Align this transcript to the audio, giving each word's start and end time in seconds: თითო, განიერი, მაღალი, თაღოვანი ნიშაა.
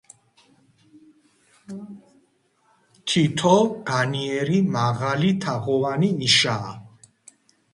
თითო, 3.07 3.55
განიერი, 3.91 4.63
მაღალი, 4.77 5.31
თაღოვანი 5.45 6.09
ნიშაა. 6.23 6.71